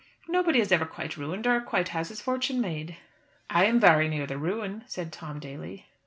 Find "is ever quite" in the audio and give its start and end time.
0.59-1.15